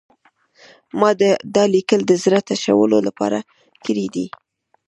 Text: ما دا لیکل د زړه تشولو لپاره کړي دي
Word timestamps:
ما 0.99 1.09
دا 1.55 1.63
لیکل 1.73 2.01
د 2.07 2.11
زړه 2.23 2.39
تشولو 2.49 2.99
لپاره 3.07 3.39
کړي 3.85 4.05
دي 4.15 4.27